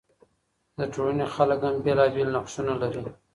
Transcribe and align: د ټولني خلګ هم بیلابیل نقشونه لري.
د 0.77 0.79
ټولني 0.93 1.25
خلګ 1.35 1.59
هم 1.67 1.75
بیلابیل 1.85 2.27
نقشونه 2.35 2.73
لري. 2.81 3.03